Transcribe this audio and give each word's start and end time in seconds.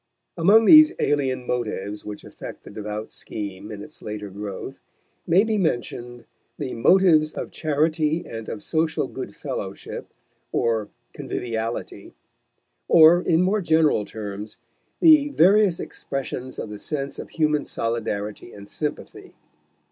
Among 0.35 0.65
these 0.65 0.93
alien 0.99 1.45
motives 1.45 2.03
which 2.03 2.23
affect 2.23 2.63
the 2.63 2.71
devout 2.71 3.11
scheme 3.11 3.69
in 3.71 3.83
its 3.83 4.01
later 4.01 4.31
growth, 4.31 4.81
may 5.27 5.43
be 5.43 5.59
mentioned 5.59 6.25
the 6.57 6.73
motives 6.73 7.33
of 7.33 7.51
charity 7.51 8.25
and 8.25 8.49
of 8.49 8.63
social 8.63 9.05
good 9.05 9.35
fellowship, 9.35 10.07
or 10.51 10.89
conviviality; 11.13 12.15
or, 12.87 13.21
in 13.21 13.43
more 13.43 13.61
general 13.61 14.03
terms, 14.03 14.57
the 15.01 15.29
various 15.35 15.79
expressions 15.79 16.57
of 16.57 16.71
the 16.71 16.79
sense 16.79 17.19
of 17.19 17.29
human 17.29 17.63
solidarity 17.63 18.51
and 18.53 18.67
sympathy. 18.67 19.35